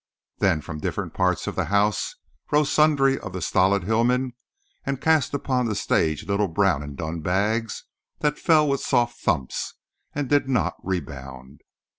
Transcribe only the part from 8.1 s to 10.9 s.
that fell with soft "thumps" and did not